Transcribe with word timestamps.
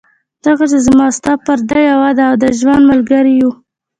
ځکه 0.43 0.63
چې 0.71 0.77
زما 0.87 1.05
او 1.09 1.15
ستا 1.17 1.33
پرده 1.45 1.79
یوه 1.91 2.09
ده، 2.17 2.23
او 2.29 2.35
د 2.43 2.45
ژوند 2.59 2.83
ملګري 2.91 3.33
یو. 3.41 3.51